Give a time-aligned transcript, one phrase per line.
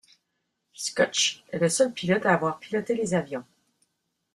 [0.73, 3.43] Schoch est le seul pilote à avoir piloté les avions.